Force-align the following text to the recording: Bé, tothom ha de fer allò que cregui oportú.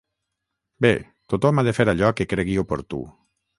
Bé, 0.85 0.91
tothom 1.35 1.61
ha 1.61 1.65
de 1.69 1.75
fer 1.81 1.87
allò 1.95 2.11
que 2.21 2.29
cregui 2.35 2.59
oportú. 2.65 3.07